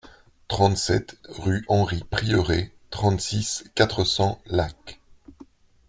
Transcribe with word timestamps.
trente-sept 0.47 1.17
rue 1.29 1.63
Henri 1.67 2.03
Prieuré, 2.09 2.73
trente-six, 2.89 3.65
quatre 3.75 4.03
cents, 4.03 4.41
Lacs 4.47 4.99